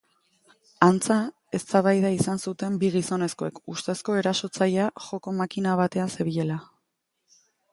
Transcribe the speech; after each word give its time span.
Antza, 0.85 1.17
eztabaida 1.57 2.09
izan 2.15 2.41
zuten 2.51 2.79
bi 2.83 2.89
gizonezkoek, 2.95 3.61
ustezko 3.75 4.17
erasotzailea 4.23 4.89
joko-makina 5.09 5.77
batean 5.85 6.11
zebilela. 6.17 6.59